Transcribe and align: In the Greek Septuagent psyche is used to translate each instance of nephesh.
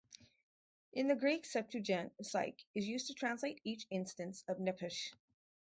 In 0.93 1.07
the 1.07 1.15
Greek 1.15 1.45
Septuagent 1.45 2.25
psyche 2.25 2.65
is 2.73 2.87
used 2.87 3.05
to 3.05 3.13
translate 3.13 3.61
each 3.63 3.85
instance 3.91 4.43
of 4.47 4.57
nephesh. 4.57 5.13